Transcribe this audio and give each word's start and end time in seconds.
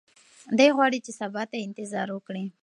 دی 0.57 0.69
غواړي 0.75 0.99
چې 1.05 1.11
سبا 1.19 1.41
ته 1.51 1.57
انتظار 1.67 2.07
وکړي. 2.13 2.45